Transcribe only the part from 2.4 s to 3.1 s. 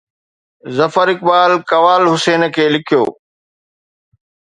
کي لکيو